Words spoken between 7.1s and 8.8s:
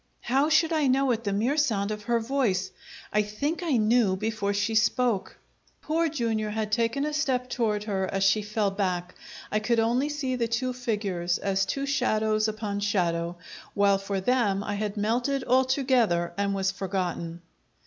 step toward her as she fell